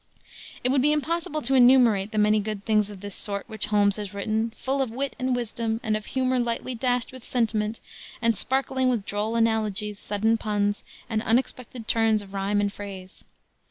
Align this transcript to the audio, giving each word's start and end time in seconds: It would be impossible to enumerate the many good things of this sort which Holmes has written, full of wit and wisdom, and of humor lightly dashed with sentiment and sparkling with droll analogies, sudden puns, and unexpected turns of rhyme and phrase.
It 0.63 0.69
would 0.71 0.81
be 0.81 0.91
impossible 0.93 1.43
to 1.43 1.53
enumerate 1.53 2.11
the 2.11 2.17
many 2.17 2.39
good 2.39 2.65
things 2.65 2.89
of 2.89 3.01
this 3.01 3.13
sort 3.13 3.47
which 3.47 3.67
Holmes 3.67 3.97
has 3.97 4.15
written, 4.15 4.51
full 4.57 4.81
of 4.81 4.89
wit 4.89 5.15
and 5.19 5.35
wisdom, 5.35 5.79
and 5.83 5.95
of 5.95 6.07
humor 6.07 6.39
lightly 6.39 6.73
dashed 6.73 7.11
with 7.11 7.23
sentiment 7.23 7.79
and 8.19 8.35
sparkling 8.35 8.89
with 8.89 9.05
droll 9.05 9.35
analogies, 9.35 9.99
sudden 9.99 10.39
puns, 10.39 10.83
and 11.07 11.21
unexpected 11.21 11.87
turns 11.87 12.23
of 12.23 12.33
rhyme 12.33 12.59
and 12.59 12.73
phrase. 12.73 13.25